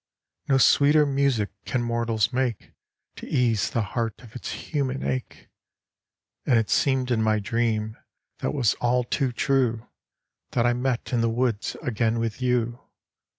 [0.49, 2.71] No sweeter music can mortals make
[3.17, 5.47] To ease the heart of its human ache!
[6.43, 7.97] And it seemed in my dream,
[8.39, 9.85] that was all too true,
[10.53, 12.79] That I met in the woods again with you.